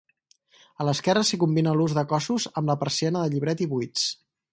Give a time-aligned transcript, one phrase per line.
[0.77, 4.09] A l'esquerra s'hi combina l'ús de cossos amb la persiana de llibret i buits.